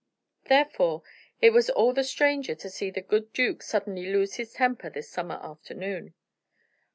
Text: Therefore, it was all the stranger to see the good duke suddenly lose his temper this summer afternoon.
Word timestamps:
Therefore, 0.45 1.03
it 1.41 1.51
was 1.51 1.69
all 1.69 1.93
the 1.93 2.03
stranger 2.03 2.55
to 2.55 2.71
see 2.71 2.89
the 2.89 3.03
good 3.03 3.31
duke 3.33 3.61
suddenly 3.61 4.07
lose 4.07 4.33
his 4.33 4.53
temper 4.53 4.89
this 4.89 5.11
summer 5.11 5.35
afternoon. 5.43 6.15